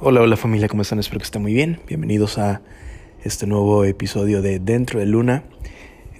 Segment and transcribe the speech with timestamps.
[0.00, 1.00] Hola, hola familia, ¿cómo están?
[1.00, 1.80] Espero que estén muy bien.
[1.88, 2.62] Bienvenidos a
[3.24, 5.42] este nuevo episodio de Dentro de Luna.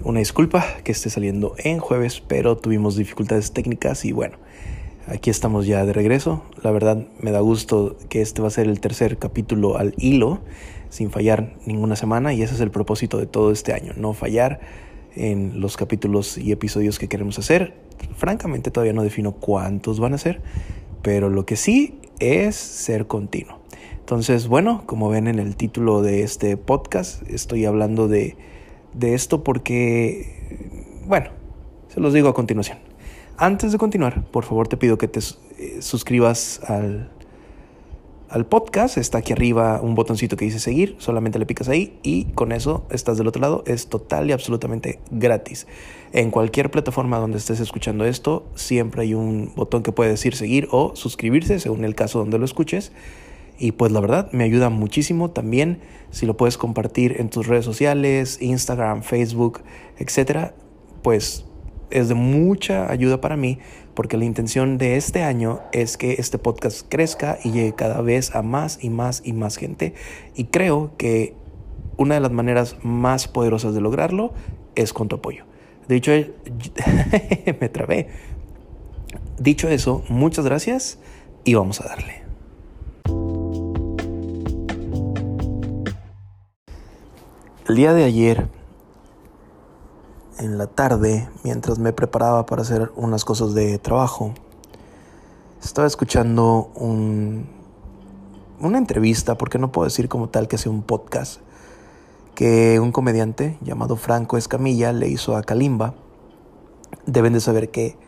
[0.03, 4.35] Una disculpa que esté saliendo en jueves, pero tuvimos dificultades técnicas y bueno,
[5.07, 6.43] aquí estamos ya de regreso.
[6.61, 10.41] La verdad me da gusto que este va a ser el tercer capítulo al hilo,
[10.89, 14.59] sin fallar ninguna semana y ese es el propósito de todo este año, no fallar
[15.15, 17.75] en los capítulos y episodios que queremos hacer.
[18.17, 20.41] Francamente todavía no defino cuántos van a ser,
[21.01, 23.58] pero lo que sí es ser continuo.
[24.09, 28.37] Entonces, bueno, como ven en el título de este podcast, estoy hablando de,
[28.91, 30.73] de esto porque,
[31.05, 31.29] bueno,
[31.89, 32.79] se los digo a continuación.
[33.37, 37.11] Antes de continuar, por favor te pido que te eh, suscribas al,
[38.29, 38.97] al podcast.
[38.97, 40.95] Está aquí arriba un botoncito que dice seguir.
[40.97, 43.63] Solamente le picas ahí y con eso estás del otro lado.
[43.67, 45.67] Es total y absolutamente gratis.
[46.13, 50.67] En cualquier plataforma donde estés escuchando esto, siempre hay un botón que puede decir seguir
[50.71, 52.91] o suscribirse, según el caso donde lo escuches.
[53.59, 55.81] Y pues la verdad me ayuda muchísimo también
[56.11, 59.61] si lo puedes compartir en tus redes sociales, Instagram, Facebook,
[59.97, 60.55] etcétera,
[61.03, 61.45] pues
[61.91, 63.59] es de mucha ayuda para mí
[63.93, 68.33] porque la intención de este año es que este podcast crezca y llegue cada vez
[68.33, 69.93] a más y más y más gente
[70.35, 71.35] y creo que
[71.97, 74.33] una de las maneras más poderosas de lograrlo
[74.75, 75.43] es con tu apoyo.
[75.89, 76.11] Dicho
[77.59, 78.07] me trabé.
[79.37, 80.99] Dicho eso, muchas gracias
[81.43, 82.28] y vamos a darle.
[87.69, 88.49] El día de ayer,
[90.39, 94.33] en la tarde, mientras me preparaba para hacer unas cosas de trabajo,
[95.63, 97.47] estaba escuchando un,
[98.59, 101.41] una entrevista, porque no puedo decir como tal que sea un podcast,
[102.33, 105.93] que un comediante llamado Franco Escamilla le hizo a Kalimba.
[107.05, 107.99] Deben de saber que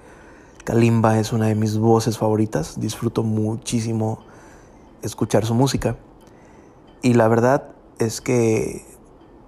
[0.64, 4.26] Kalimba es una de mis voces favoritas, disfruto muchísimo
[5.04, 5.98] escuchar su música.
[7.04, 8.90] Y la verdad es que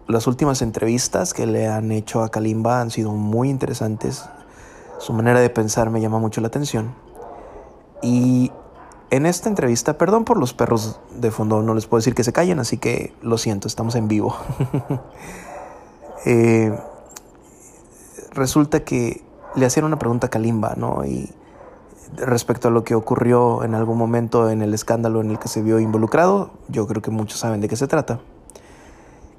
[0.08, 4.26] las últimas entrevistas que le han hecho a Kalimba han sido muy interesantes.
[5.00, 6.94] Su manera de pensar me llama mucho la atención.
[8.02, 8.52] Y
[9.12, 12.34] en esta entrevista, perdón por los perros de fondo, no les puedo decir que se
[12.34, 14.36] callen, así que lo siento, estamos en vivo.
[16.26, 16.74] Eh,
[18.32, 19.26] resulta que
[19.56, 21.04] le hacían una pregunta a Kalimba, ¿no?
[21.04, 21.30] Y
[22.16, 25.62] respecto a lo que ocurrió en algún momento en el escándalo en el que se
[25.62, 28.22] vio involucrado, yo creo que muchos saben de qué se trata.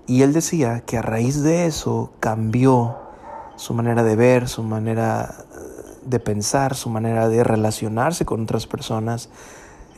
[0.07, 2.97] Y él decía que a raíz de eso cambió
[3.57, 8.67] su manera de ver, su manera eh, de pensar, su manera de relacionarse con otras
[8.67, 9.31] personas,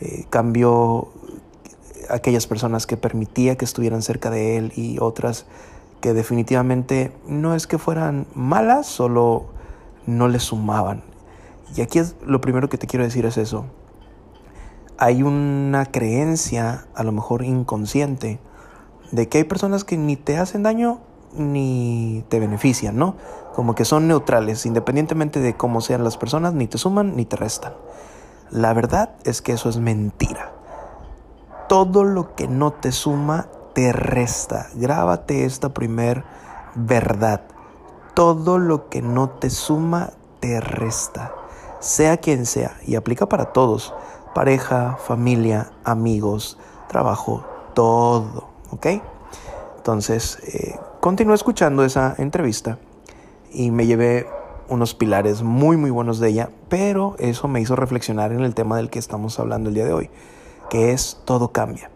[0.01, 1.09] eh, cambió
[2.09, 5.47] aquellas personas que permitía que estuvieran cerca de él y otras
[6.01, 9.47] que definitivamente no es que fueran malas, solo
[10.07, 11.03] no le sumaban.
[11.75, 13.67] Y aquí es lo primero que te quiero decir es eso.
[14.99, 18.39] Hay una creencia, a lo mejor inconsciente,
[19.13, 21.01] de que hay personas que ni te hacen daño
[21.37, 23.17] ni te benefician, ¿no?
[23.55, 27.37] Como que son neutrales, independientemente de cómo sean las personas, ni te suman ni te
[27.37, 27.75] restan.
[28.51, 30.53] La verdad es que eso es mentira.
[31.69, 34.69] Todo lo que no te suma, te resta.
[34.75, 36.25] Grábate esta primer
[36.75, 37.43] verdad.
[38.15, 41.35] Todo lo que no te suma, te resta.
[41.81, 43.95] Sea quien sea, y aplica para todos.
[44.35, 47.45] Pareja, familia, amigos, trabajo,
[47.75, 48.56] todo.
[48.71, 48.87] ¿Ok?
[49.77, 52.79] Entonces, eh, continué escuchando esa entrevista
[53.53, 54.27] y me llevé
[54.69, 58.77] unos pilares muy, muy buenos de ella, pero eso me hizo reflexionar en el tema
[58.77, 60.11] del que estamos hablando el día de hoy,
[60.71, 61.91] que es todo cambia.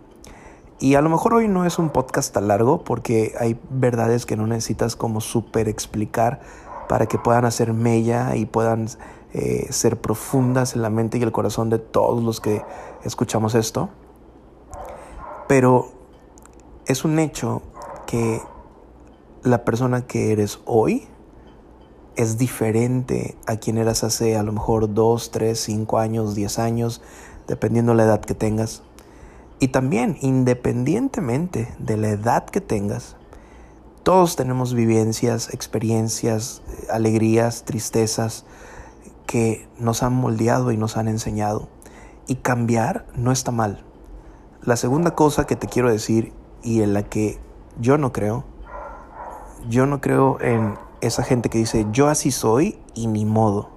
[0.78, 4.36] Y a lo mejor hoy no es un podcast tan largo porque hay verdades que
[4.36, 6.40] no necesitas como súper explicar
[6.88, 8.88] para que puedan hacer mella y puedan
[9.34, 12.64] eh, ser profundas en la mente y el corazón de todos los que
[13.04, 13.90] escuchamos esto.
[15.48, 15.92] Pero
[16.86, 17.62] es un hecho
[18.06, 18.40] que
[19.42, 21.06] la persona que eres hoy
[22.16, 27.02] es diferente a quien eras hace a lo mejor 2, 3, 5 años, 10 años,
[27.46, 28.82] dependiendo de la edad que tengas.
[29.58, 33.16] Y también, independientemente de la edad que tengas,
[34.02, 38.44] todos tenemos vivencias, experiencias, alegrías, tristezas
[39.26, 41.68] que nos han moldeado y nos han enseñado.
[42.26, 43.84] Y cambiar no está mal.
[44.62, 46.32] La segunda cosa que te quiero decir
[46.62, 47.38] y en la que
[47.80, 48.44] yo no creo.
[49.68, 53.70] Yo no creo en esa gente que dice yo así soy y ni modo.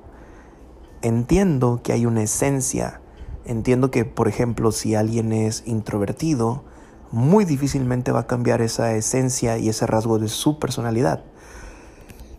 [1.02, 3.02] Entiendo que hay una esencia.
[3.46, 6.64] Entiendo que, por ejemplo, si alguien es introvertido,
[7.12, 11.24] muy difícilmente va a cambiar esa esencia y ese rasgo de su personalidad.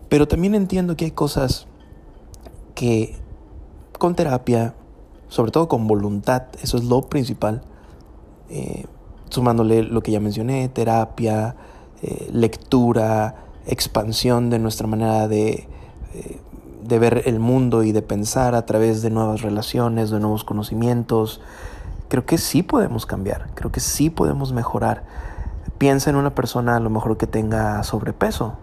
[0.09, 1.67] Pero también entiendo que hay cosas
[2.75, 3.17] que
[3.99, 4.75] con terapia,
[5.29, 7.63] sobre todo con voluntad, eso es lo principal,
[8.49, 8.87] eh,
[9.35, 11.57] sumándole lo que ya mencioné, terapia,
[12.03, 13.37] eh, lectura,
[13.67, 15.69] expansión de nuestra manera de,
[16.15, 16.41] eh,
[16.83, 21.41] de ver el mundo y de pensar a través de nuevas relaciones, de nuevos conocimientos.
[22.09, 25.05] Creo que sí podemos cambiar, creo que sí podemos mejorar.
[25.79, 28.55] Piensa en una persona a lo mejor que tenga sobrepeso.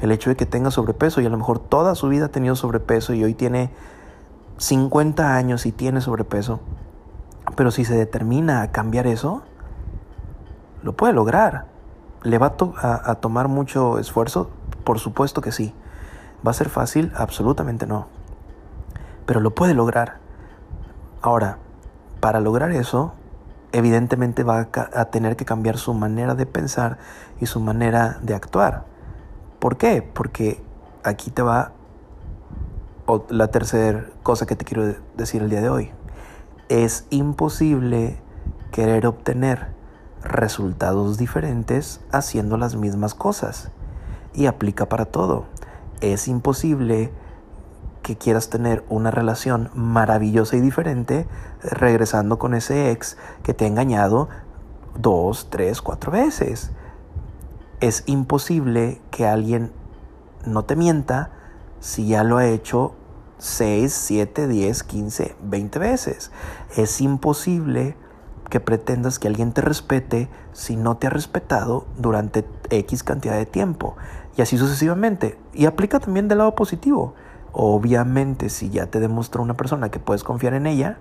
[0.00, 2.54] El hecho de que tenga sobrepeso y a lo mejor toda su vida ha tenido
[2.56, 3.70] sobrepeso y hoy tiene
[4.58, 6.60] 50 años y tiene sobrepeso.
[7.56, 9.42] Pero si se determina a cambiar eso,
[10.86, 11.66] lo puede lograr.
[12.22, 14.50] ¿Le va a, tomar mucho esfuerzo?
[14.84, 15.74] Por supuesto que sí.
[16.46, 17.12] ¿Va a ser fácil?
[17.16, 18.06] Absolutamente no.
[19.26, 20.18] Pero lo puede lograr.
[21.22, 21.58] Ahora,
[22.20, 23.14] para lograr eso,
[23.72, 26.98] evidentemente va a, tener que cambiar su manera de pensar
[27.40, 28.84] y su manera de actuar.
[29.58, 30.02] ¿Por qué?
[30.02, 30.62] Porque
[31.02, 31.72] aquí te va
[33.28, 35.90] la tercera cosa que te quiero decir el día de hoy.
[36.68, 38.20] Es imposible
[38.70, 39.75] querer obtener
[40.28, 43.70] resultados diferentes haciendo las mismas cosas.
[44.34, 45.46] Y aplica para todo.
[46.00, 47.10] Es imposible
[48.02, 51.26] que quieras tener una relación maravillosa y diferente
[51.62, 54.28] regresando con ese ex que te ha engañado
[54.96, 56.70] dos, tres, cuatro veces.
[57.80, 59.72] Es imposible que alguien
[60.44, 61.30] no te mienta
[61.80, 62.94] si ya lo ha hecho
[63.38, 66.30] 6, 7, 10, 15, 20 veces?
[66.76, 67.96] Es imposible
[68.48, 73.46] que pretendas que alguien te respete si no te ha respetado durante X cantidad de
[73.46, 73.96] tiempo.
[74.36, 75.38] Y así sucesivamente.
[75.52, 77.14] Y aplica también del lado positivo.
[77.52, 80.98] Obviamente, si ya te demostró una persona que puedes confiar en ella,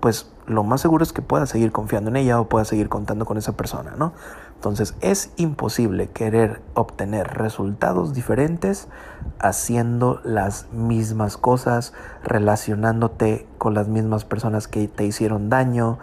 [0.00, 3.26] pues lo más seguro es que puedas seguir confiando en ella o puedas seguir contando
[3.26, 4.12] con esa persona, ¿no?
[4.54, 8.88] Entonces es imposible querer obtener resultados diferentes
[9.38, 11.92] haciendo las mismas cosas,
[12.24, 15.98] relacionándote con las mismas personas que te hicieron daño,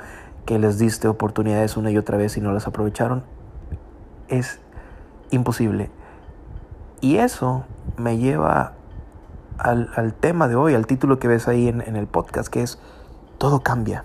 [0.46, 3.24] que les diste oportunidades una y otra vez y no las aprovecharon.
[4.28, 4.60] Es
[5.32, 5.90] imposible.
[7.02, 7.66] Y eso
[7.98, 8.74] me lleva
[9.58, 12.80] al, tema de hoy, al título que ves ahí en, en el podcast, que es
[13.38, 14.04] todo cambia.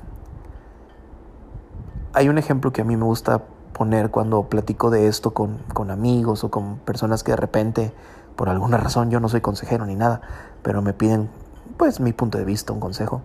[2.13, 5.91] Hay un ejemplo que a mí me gusta poner cuando platico de esto con, con,
[5.91, 7.95] amigos o con personas que de repente,
[8.37, 10.21] por alguna razón, yo no soy consejero ni nada,
[10.63, 11.31] pero me piden,
[11.77, 13.23] pues, mi punto de vista, un consejo.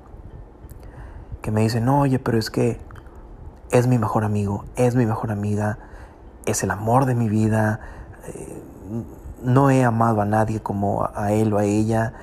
[1.42, 2.80] Que me dicen, oye, pero es que
[3.72, 5.78] es mi mejor amigo, es mi mejor amiga,
[6.46, 7.80] es el amor de mi vida,
[8.28, 8.62] eh,
[9.44, 12.14] no he amado a nadie como a él o a ella,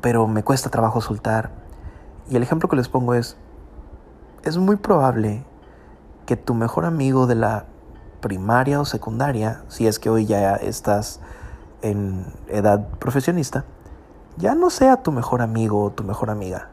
[0.00, 1.50] pero me cuesta trabajo soltar.
[2.28, 3.36] Y el ejemplo que les pongo es,
[4.44, 5.44] es muy probable
[6.26, 7.64] que tu mejor amigo de la
[8.20, 11.20] primaria o secundaria, si es que hoy ya estás
[11.82, 13.64] en edad profesionista,
[14.36, 16.68] ya no sea tu mejor amigo o tu mejor amiga.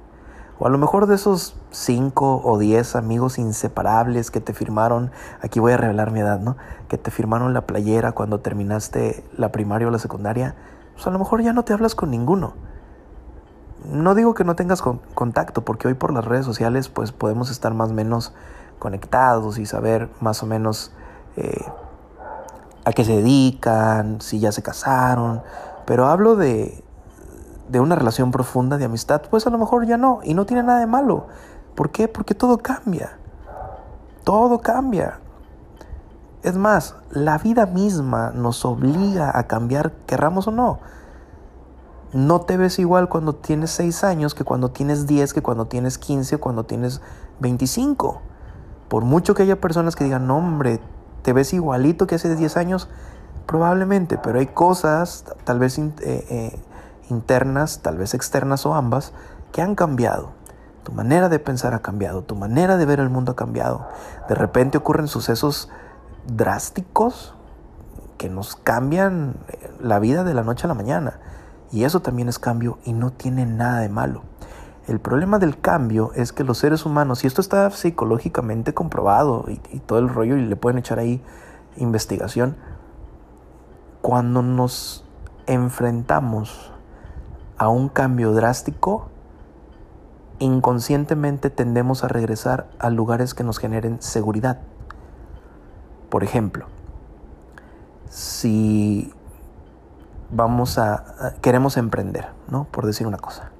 [0.59, 5.11] O a lo mejor de esos cinco o diez amigos inseparables que te firmaron,
[5.41, 6.55] aquí voy a revelar mi edad, ¿no?
[6.87, 10.55] Que te firmaron la playera cuando terminaste la primaria o la secundaria,
[10.93, 12.53] pues a lo mejor ya no te hablas con ninguno
[13.91, 17.73] no digo que no tengas contacto, porque hoy por las redes sociales pues podemos estar
[17.73, 18.33] más o menos
[18.79, 20.91] conectados y saber más o menos
[21.37, 21.65] eh,
[22.83, 25.41] a qué se dedican, si ya se casaron,
[25.85, 26.83] pero hablo de,
[27.69, 30.63] de una relación profunda de amistad, pues a lo mejor ya no, y no tiene
[30.63, 31.27] nada de malo.
[31.75, 32.07] ¿Por qué?
[32.07, 33.17] Porque todo cambia,
[34.23, 35.19] todo cambia.
[36.43, 40.79] Es más, la vida misma nos obliga a cambiar, querramos o no.
[42.13, 45.97] No te ves igual cuando tienes 6 años que cuando tienes 10, que cuando tienes
[45.97, 47.01] 15 o cuando tienes
[47.39, 48.21] 25.
[48.87, 50.79] Por mucho que haya personas que digan, no, hombre,
[51.23, 52.87] te ves igualito que hace 10 años,
[53.47, 56.59] probablemente, pero hay cosas, tal vez eh, eh,
[57.09, 59.13] internas, tal vez externas o ambas,
[59.51, 60.31] que han cambiado.
[60.83, 63.87] Tu manera de pensar ha cambiado, tu manera de ver el mundo ha cambiado.
[64.29, 65.69] De repente ocurren sucesos
[66.27, 67.35] drásticos
[68.17, 71.19] que nos cambian eh, la vida de la noche a la mañana.
[71.71, 74.23] Y eso también es cambio y no tiene nada de malo.
[74.87, 79.79] El problema del cambio es que los seres humanos, y esto está psicológicamente comprobado y,
[79.79, 81.23] todo el rollo, y le pueden echar ahí
[81.77, 82.55] investigación,
[84.03, 85.03] cuando nos
[85.47, 86.71] enfrentamos
[87.57, 89.07] a un cambio drástico,
[90.39, 94.59] inconscientemente tendemos a regresar a lugares que nos generen seguridad.
[96.09, 96.67] Por ejemplo,
[98.09, 99.13] si
[100.31, 102.65] vamos a, queremos emprender, ¿no?
[102.65, 103.51] Por decir una cosa.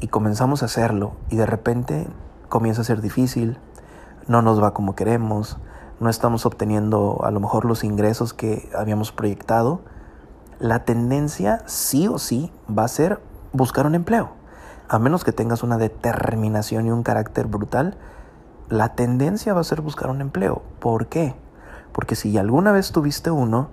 [0.00, 2.06] Y comenzamos a hacerlo y de repente
[2.48, 3.58] comienza a ser difícil,
[4.26, 5.58] no nos va como queremos,
[6.00, 9.80] no estamos obteniendo a lo mejor los ingresos que habíamos proyectado,
[10.58, 13.20] la tendencia sí o sí va a ser
[13.52, 14.30] buscar un empleo.
[14.88, 17.96] A menos que tengas una determinación y un carácter brutal,
[18.68, 20.62] la tendencia va a ser buscar un empleo.
[20.80, 21.34] ¿Por qué?
[21.92, 23.68] Porque si alguna vez tuviste uno,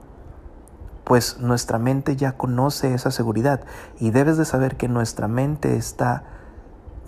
[1.03, 3.61] pues nuestra mente ya conoce esa seguridad
[3.99, 6.23] y debes de saber que nuestra mente está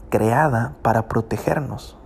[0.10, 1.98] creada para protegernos.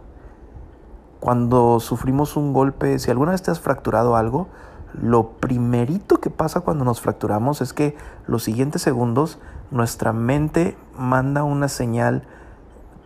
[1.20, 4.48] Cuando sufrimos un golpe, si alguna vez te has fracturado algo,
[4.94, 7.96] lo primerito que pasa cuando nos fracturamos es que
[8.28, 9.40] los siguientes segundos
[9.72, 12.24] nuestra mente manda una señal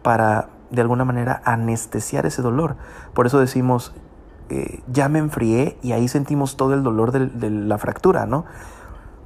[0.02, 2.76] para de alguna manera anestesiar ese dolor.
[3.14, 3.94] Por eso decimos,
[4.50, 8.46] eh, ya me enfrié y ahí sentimos todo el dolor de, de la fractura, ¿no?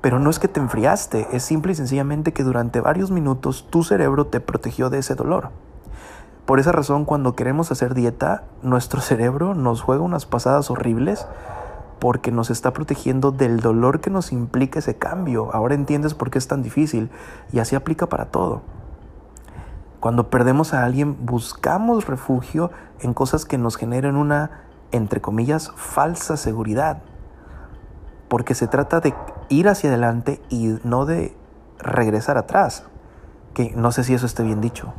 [0.02, 3.84] Pero no es que te enfriaste, es simple y sencillamente que durante varios minutos tu
[3.84, 5.50] cerebro te protegió de ese dolor.
[6.46, 11.28] Por esa razón, cuando queremos hacer dieta, nuestro cerebro nos juega unas pasadas horribles
[12.00, 15.54] porque nos está protegiendo del dolor que nos implica ese cambio.
[15.54, 17.10] Ahora entiendes por qué es tan difícil
[17.52, 18.62] y así aplica para todo.
[20.00, 26.38] Cuando perdemos a alguien, buscamos refugio en cosas que nos generen una, entre comillas, falsa
[26.38, 27.02] seguridad.
[28.28, 29.16] Porque se trata de
[29.50, 31.36] ir hacia adelante y no de
[31.80, 32.86] regresar atrás.
[33.54, 34.94] Que no sé si eso esté bien dicho.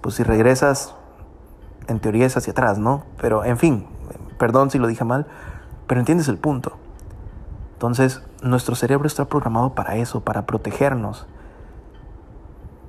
[0.00, 0.94] Pues si regresas,
[1.86, 3.04] en teoría es hacia atrás, ¿no?
[3.20, 3.86] Pero en fin,
[4.38, 5.26] perdón si lo dije mal,
[5.90, 6.74] pero entiendes el punto.
[7.72, 11.26] Entonces, nuestro cerebro está programado para eso, para protegernos.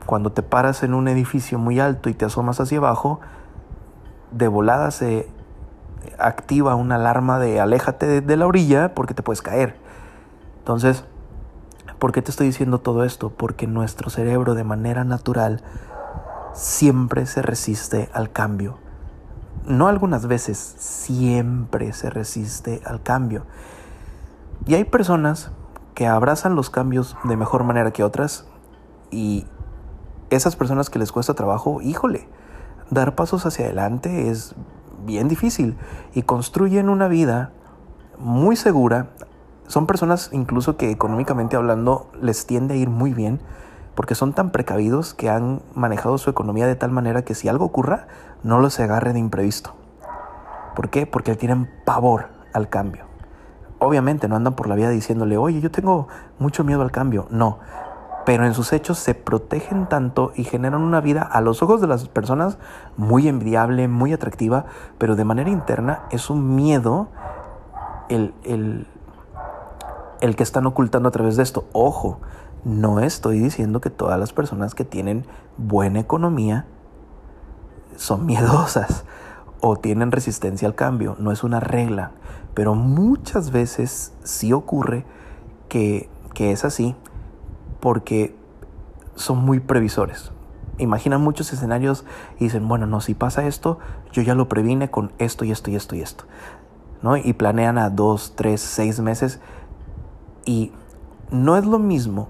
[0.05, 3.20] Cuando te paras en un edificio muy alto y te asomas hacia abajo,
[4.29, 5.27] de volada se
[6.20, 9.77] activa una alarma de aléjate de, la orilla porque te puedes caer.
[10.60, 11.03] Entonces,
[11.98, 13.31] ¿por qué te estoy diciendo todo esto?
[13.31, 15.63] Porque nuestro cerebro de manera natural
[16.53, 18.77] siempre se resiste al cambio.
[19.65, 23.45] No algunas veces, siempre se resiste al cambio.
[24.65, 25.51] Y hay personas
[25.93, 28.45] que abrazan los cambios de mejor manera que otras
[29.11, 29.45] y
[30.29, 32.27] esas personas que les cuesta trabajo, híjole,
[32.89, 34.55] dar pasos hacia adelante es
[35.05, 35.77] bien difícil
[36.13, 37.51] y construyen una vida
[38.17, 39.09] muy segura.
[39.67, 43.41] Son personas incluso que económicamente hablando les tiende a ir muy bien
[44.01, 47.65] porque son tan precavidos que han manejado su economía de tal manera que si algo
[47.65, 48.08] ocurra,
[48.41, 49.75] no los agarre de imprevisto.
[50.75, 51.05] ¿Por qué?
[51.05, 53.05] Porque tienen pavor al cambio.
[53.77, 56.08] Obviamente no andan por la vida diciéndole, oye, yo tengo
[56.39, 57.27] mucho miedo al cambio.
[57.29, 57.60] No,
[58.25, 61.86] pero en sus hechos se protegen tanto y generan una vida a los ojos de
[61.86, 62.58] las personas
[62.98, 64.65] muy envidiable, muy atractiva,
[64.98, 67.10] pero de manera interna es un miedo
[68.10, 68.88] el, el,
[70.22, 71.65] el que están ocultando a través de esto.
[71.72, 72.20] Ojo,
[72.63, 75.25] no estoy diciendo que todas las personas que tienen
[75.57, 76.65] buena economía
[77.95, 79.05] son miedosas
[79.61, 82.11] o tienen resistencia al cambio, no es una regla,
[82.53, 85.05] pero muchas veces sí ocurre
[85.69, 86.95] que, que es así
[87.79, 88.35] porque
[89.15, 90.31] son muy previsores.
[90.77, 92.05] Imaginan muchos escenarios
[92.39, 93.77] y dicen, bueno, no, si pasa esto,
[94.11, 96.23] yo ya lo previne con esto y esto y esto y esto.
[97.03, 97.17] ¿no?
[97.17, 99.39] Y planean a dos, tres, seis meses.
[100.43, 100.71] Y
[101.29, 102.29] no es lo mismo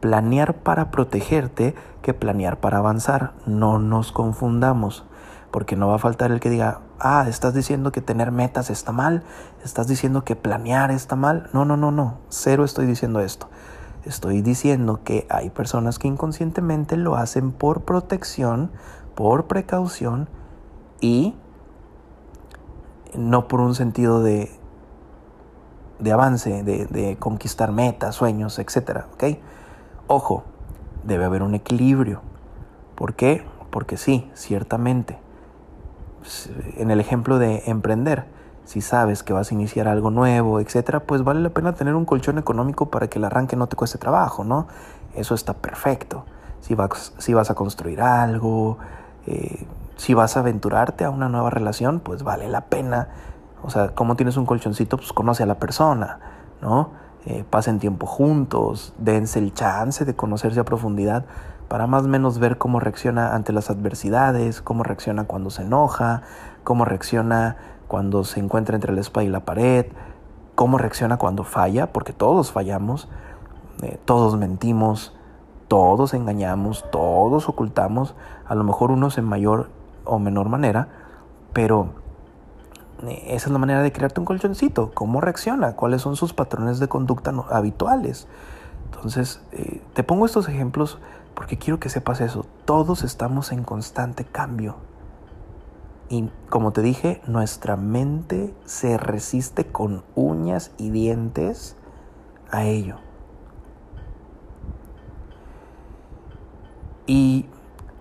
[0.00, 3.32] planear para protegerte que planear para avanzar.
[3.46, 5.04] No nos confundamos,
[5.50, 8.92] porque no va a faltar el que diga, ah, estás diciendo que tener metas está
[8.92, 9.22] mal,
[9.64, 11.48] estás diciendo que planear está mal.
[11.52, 13.48] No, no, no, no, cero estoy diciendo esto.
[14.04, 18.70] Estoy diciendo que hay personas que inconscientemente lo hacen por protección,
[19.14, 20.28] por precaución
[21.00, 21.34] y
[23.14, 24.50] no por un sentido de,
[25.98, 29.04] de avance, de, de conquistar metas, sueños, etc.
[29.14, 29.40] ¿okay?
[30.10, 30.42] Ojo,
[31.04, 32.22] debe haber un equilibrio.
[32.94, 33.44] ¿Por qué?
[33.70, 35.18] Porque sí, ciertamente.
[36.78, 38.24] En el ejemplo de emprender,
[38.64, 42.06] si sabes que vas a iniciar algo nuevo, etcétera, pues vale la pena tener un
[42.06, 44.66] colchón económico para que el arranque no te cueste trabajo, ¿no?
[45.14, 46.24] Eso está perfecto.
[46.62, 48.78] Si vas, si vas a construir algo,
[49.26, 53.08] eh, si vas a aventurarte a una nueva relación, pues vale la pena.
[53.62, 56.18] O sea, como tienes un colchoncito, pues conoce a la persona,
[56.62, 56.92] ¿no?
[57.26, 61.24] Eh, pasen tiempo juntos, dense el chance de conocerse a profundidad
[61.68, 66.22] para más o menos ver cómo reacciona ante las adversidades, cómo reacciona cuando se enoja,
[66.64, 67.56] cómo reacciona
[67.86, 69.86] cuando se encuentra entre la espada y la pared,
[70.54, 73.08] cómo reacciona cuando falla, porque todos fallamos,
[73.82, 75.14] eh, todos mentimos,
[75.68, 78.14] todos engañamos, todos ocultamos,
[78.46, 79.68] a lo mejor unos en mayor
[80.04, 80.88] o menor manera,
[81.52, 81.90] pero
[83.06, 86.88] esa es la manera de crearte un colchoncito, cómo reacciona, cuáles son sus patrones de
[86.88, 88.26] conducta habituales.
[88.86, 90.98] Entonces, eh, te pongo estos ejemplos
[91.34, 94.76] porque quiero que sepas eso, todos estamos en constante cambio.
[96.08, 101.76] Y como te dije, nuestra mente se resiste con uñas y dientes
[102.50, 102.96] a ello.
[107.06, 107.46] Y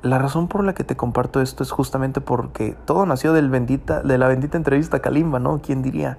[0.07, 4.01] la razón por la que te comparto esto es justamente porque todo nació del bendita,
[4.01, 5.61] de la bendita entrevista Kalimba, ¿no?
[5.61, 6.17] ¿Quién diría?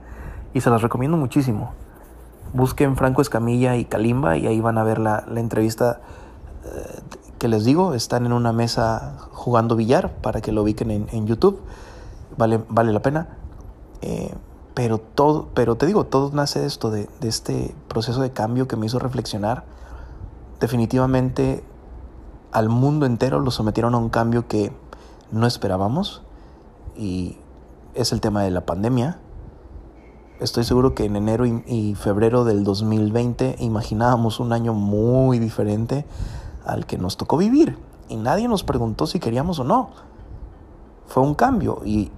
[0.55, 1.73] Y se las recomiendo muchísimo.
[2.53, 6.01] Busquen Franco Escamilla y Kalimba y ahí van a ver la, entrevista
[6.65, 7.01] eh,
[7.39, 7.95] que les digo.
[7.95, 11.61] Están en una mesa jugando billar para que lo ubiquen en, YouTube.
[12.37, 13.29] Vale, vale la pena.
[14.01, 14.35] Eh,
[14.75, 18.77] pero, todo, pero te digo, todo nace de esto, de este proceso de cambio que
[18.77, 19.65] me hizo reflexionar.
[20.61, 21.63] Definitivamente
[22.53, 24.73] al mundo entero lo sometieron a un cambio que
[25.31, 26.23] no esperábamos
[26.97, 27.37] y
[27.95, 29.19] es el tema de la pandemia.
[30.41, 36.07] Estoy seguro que en enero y, febrero del 2020 imaginábamos un año muy diferente
[36.65, 37.77] al que nos tocó vivir
[38.09, 39.91] y nadie nos preguntó si queríamos o no.
[41.07, 42.13] Fue un cambio y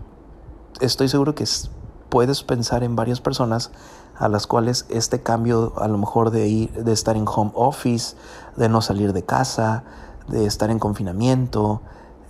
[0.80, 1.44] estoy seguro que
[2.08, 3.70] puedes pensar en varias personas
[4.18, 8.16] a las cuales este cambio a lo mejor de ir de estar en home office,
[8.56, 9.84] de no salir de casa,
[10.30, 11.82] de estar en confinamiento,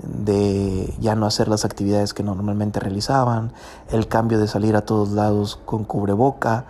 [0.03, 3.53] de ya no hacer las actividades que normalmente realizaban,
[3.91, 6.65] el cambio de salir a todos lados con cubreboca,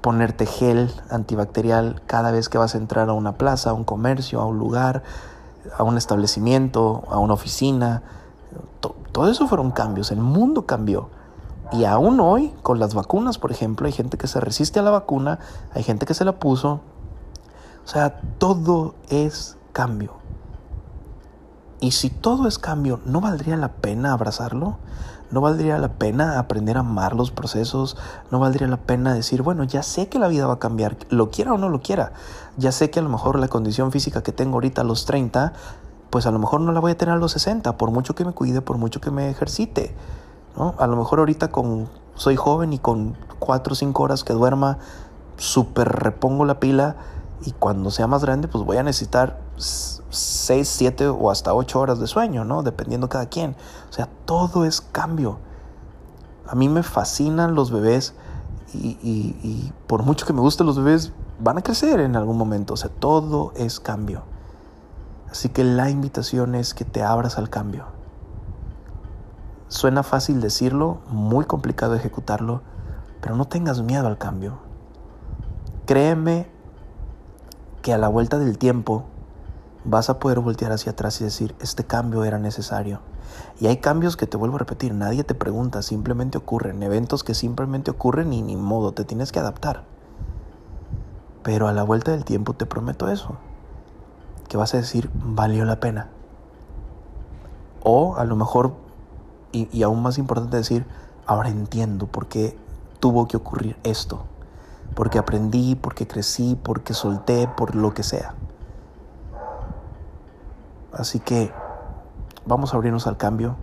[0.00, 4.40] ponerte gel antibacterial cada vez que vas a entrar a una plaza, a un comercio,
[4.40, 5.02] a un lugar,
[5.76, 8.02] a un establecimiento, a una oficina.
[9.12, 11.08] Todo eso fueron cambios, el mundo cambió.
[11.72, 14.90] Y aún hoy, con las vacunas, por ejemplo, hay gente que se resiste a la
[14.90, 15.38] vacuna,
[15.72, 16.80] hay gente que se la puso.
[17.84, 20.12] O sea, todo es cambio.
[21.84, 24.78] Y si todo es cambio, ¿no valdría la pena abrazarlo?
[25.30, 27.98] ¿No valdría la pena aprender a amar los procesos?
[28.30, 31.30] ¿No valdría la pena decir, bueno, ya sé que la vida va a cambiar, lo
[31.30, 32.14] quiera o no lo quiera?
[32.56, 35.52] Ya sé que a lo mejor la condición física que tengo ahorita a los 30,
[36.08, 38.24] pues a lo mejor no la voy a tener a los 60, por mucho que
[38.24, 39.94] me cuide, por mucho que me ejercite.
[40.56, 40.74] ¿no?
[40.78, 44.78] A lo mejor ahorita con, soy joven y con 4 o 5 horas que duerma,
[45.36, 46.96] súper repongo la pila
[47.44, 49.38] y cuando sea más grande, pues voy a necesitar
[50.16, 52.62] 6, 7 o hasta 8 horas de sueño, ¿no?
[52.62, 53.56] Dependiendo cada quien.
[53.90, 55.38] O sea, todo es cambio.
[56.46, 58.14] A mí me fascinan los bebés
[58.72, 62.74] y, y, por mucho que me gusten los bebés, van a crecer en algún momento.
[62.74, 64.22] O sea, todo es cambio.
[65.30, 67.86] Así que la invitación es que te abras al cambio.
[69.68, 72.62] Suena fácil decirlo, muy complicado ejecutarlo,
[73.20, 74.58] pero no tengas miedo al cambio.
[75.86, 76.48] Créeme
[77.82, 79.04] que a la vuelta del tiempo
[79.84, 83.00] vas a poder voltear hacia atrás y decir, este cambio era necesario.
[83.60, 87.34] Y hay cambios que te vuelvo a repetir, nadie te pregunta, simplemente ocurren, eventos que
[87.34, 89.84] simplemente ocurren y ni modo, te tienes que adaptar.
[91.42, 93.36] Pero a la vuelta del tiempo te prometo eso,
[94.48, 96.08] que vas a decir, valió la pena.
[97.82, 98.74] O a lo mejor,
[99.52, 100.86] y, y aún más importante decir,
[101.26, 102.56] ahora entiendo por qué
[102.98, 104.24] tuvo que ocurrir esto.
[104.94, 108.34] Porque aprendí, porque crecí, porque solté, por lo que sea.
[110.96, 111.52] Así que
[112.46, 113.56] vamos a abrirnos al cambio,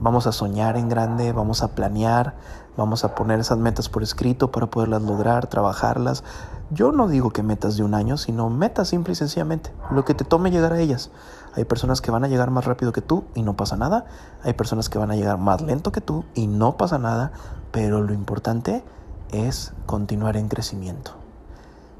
[0.00, 2.34] vamos a soñar en grande, vamos a planear,
[2.76, 6.24] vamos a poner esas metas por escrito para poderlas lograr, trabajarlas.
[6.70, 10.14] Yo no digo que metas de un año, sino metas simple y sencillamente, lo que
[10.14, 11.10] te tome llegar a ellas.
[11.54, 14.06] Hay personas que van a llegar más rápido que tú y no pasa nada.
[14.42, 17.32] Hay personas que van a llegar más lento que tú y no pasa nada.
[17.72, 18.82] Pero lo importante
[19.30, 21.12] es continuar en crecimiento.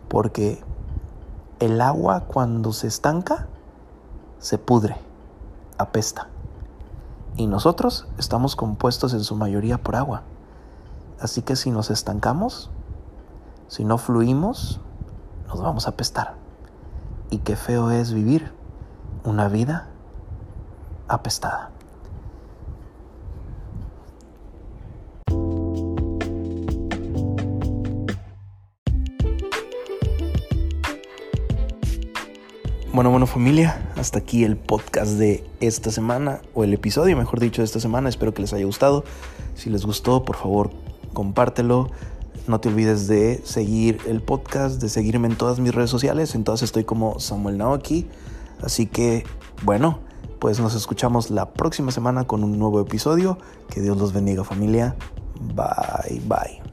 [0.09, 0.63] Porque
[1.61, 3.47] el agua cuando se estanca
[4.43, 4.97] se pudre,
[5.79, 6.29] apesta.
[7.37, 10.23] Y nosotros estamos compuestos en su mayoría por agua.
[11.21, 12.69] Así que si nos estancamos,
[13.69, 14.81] si no fluimos,
[15.47, 16.35] nos vamos a apestar.
[17.31, 18.53] Y qué feo es vivir
[19.25, 19.87] una vida
[21.09, 21.72] apestada.
[32.93, 37.63] Bueno, bueno familia, hasta aquí el podcast de esta semana, o el episodio, mejor dicho,
[37.63, 38.11] de esta semana.
[38.11, 39.03] Espero que les haya gustado.
[39.55, 40.71] Si les gustó, por favor,
[41.15, 41.91] compártelo.
[42.47, 46.35] No te olvides de seguir el podcast, de seguirme en todas mis redes sociales.
[46.35, 48.09] En todas estoy como Samuel Naoki.
[48.63, 49.25] Así que,
[49.63, 50.01] bueno,
[50.39, 53.39] pues nos escuchamos la próxima semana con un nuevo episodio.
[53.71, 54.97] Que Dios los bendiga familia.
[55.41, 56.72] Bye, bye.